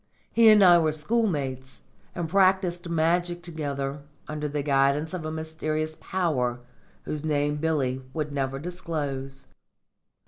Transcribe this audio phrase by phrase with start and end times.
[0.33, 1.81] He and I were schoolmates,
[2.15, 6.61] and practised magic together under the guidance of a mysterious Power
[7.03, 9.45] whose name Billy would never disclose."